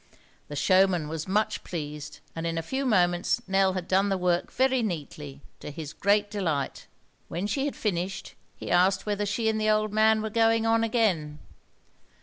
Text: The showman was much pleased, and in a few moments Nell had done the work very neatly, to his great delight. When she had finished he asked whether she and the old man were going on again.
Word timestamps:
The 0.47 0.55
showman 0.55 1.07
was 1.09 1.27
much 1.27 1.63
pleased, 1.63 2.21
and 2.35 2.47
in 2.47 2.57
a 2.57 2.63
few 2.63 2.87
moments 2.87 3.39
Nell 3.47 3.73
had 3.73 3.87
done 3.87 4.09
the 4.09 4.17
work 4.17 4.51
very 4.51 4.81
neatly, 4.81 5.43
to 5.59 5.69
his 5.69 5.93
great 5.93 6.31
delight. 6.31 6.87
When 7.27 7.45
she 7.45 7.65
had 7.65 7.75
finished 7.75 8.33
he 8.55 8.71
asked 8.71 9.05
whether 9.05 9.27
she 9.27 9.47
and 9.47 9.61
the 9.61 9.69
old 9.69 9.93
man 9.93 10.23
were 10.23 10.31
going 10.31 10.65
on 10.65 10.83
again. 10.83 11.37